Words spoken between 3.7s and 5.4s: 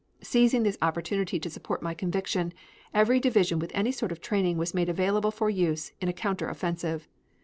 any sort of training was made available